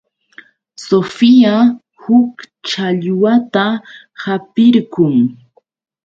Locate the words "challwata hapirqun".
2.69-5.15